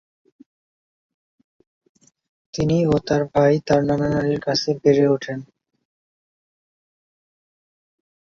[2.53, 5.39] তিনি ও তার ভাই তার নানা-নানীর কাছে বেড়ে ওঠেন।